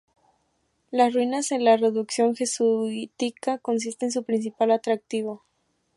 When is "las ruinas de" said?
0.89-1.59